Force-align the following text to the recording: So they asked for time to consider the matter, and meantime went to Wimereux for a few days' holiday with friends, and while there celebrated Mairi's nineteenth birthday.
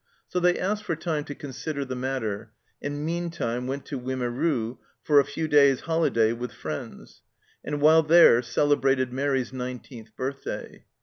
So 0.27 0.39
they 0.39 0.57
asked 0.57 0.83
for 0.85 0.95
time 0.95 1.25
to 1.25 1.35
consider 1.35 1.85
the 1.85 1.95
matter, 1.95 2.53
and 2.81 3.05
meantime 3.05 3.67
went 3.67 3.85
to 3.85 3.99
Wimereux 3.99 4.79
for 5.03 5.19
a 5.19 5.23
few 5.25 5.47
days' 5.47 5.81
holiday 5.81 6.33
with 6.33 6.53
friends, 6.53 7.21
and 7.63 7.79
while 7.81 8.01
there 8.01 8.41
celebrated 8.41 9.13
Mairi's 9.13 9.53
nineteenth 9.53 10.15
birthday. 10.15 10.85